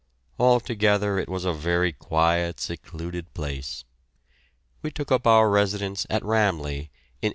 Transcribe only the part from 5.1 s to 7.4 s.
up our residence at "Ramleh" in 1871.